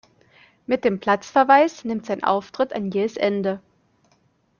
[0.65, 3.61] Mit dem Platzverweis nimmt sein Auftritt ein jähes Ende.